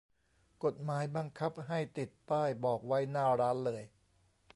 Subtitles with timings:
[0.63, 3.83] กฎหมายบังคับให้ติดป้ายบอกไว้หน้าร้านเลย